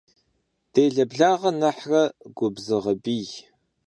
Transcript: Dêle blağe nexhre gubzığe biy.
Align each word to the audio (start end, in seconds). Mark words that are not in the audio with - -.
Dêle 0.73 1.03
blağe 1.11 1.49
nexhre 1.61 2.03
gubzığe 2.37 2.93
biy. 3.03 3.29